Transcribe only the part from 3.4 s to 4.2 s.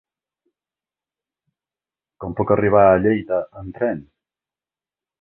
amb tren?